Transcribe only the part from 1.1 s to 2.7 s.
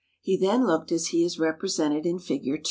is represented in Fig.